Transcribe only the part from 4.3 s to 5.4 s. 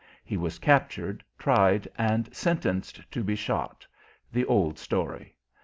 the old story.